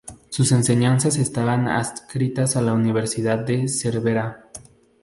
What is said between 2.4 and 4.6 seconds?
a la Universidad de Cervera.